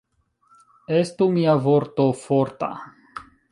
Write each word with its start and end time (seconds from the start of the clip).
Estu 1.01 1.27
mia 1.35 1.55
vorto 1.67 2.07
forta! 2.25 2.73